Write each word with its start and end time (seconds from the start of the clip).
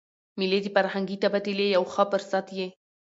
مېلې 0.37 0.59
د 0.63 0.67
فرهنګي 0.75 1.17
تبادلې 1.23 1.67
یو 1.75 1.83
ښه 1.93 2.03
فرصت 2.11 2.45
يي. 2.57 2.67